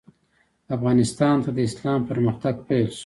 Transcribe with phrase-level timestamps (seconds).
[0.75, 2.99] افغانستان ته د اسلام پرمختګ پیل شو.